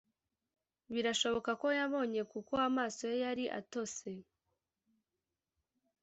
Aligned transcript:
birashoboka 0.93 1.51
ko 1.61 1.67
yabonye- 1.79 2.21
kuko 2.31 2.53
amaso 2.67 3.01
ye 3.11 3.17
yari 3.25 3.45
atose- 3.59 4.11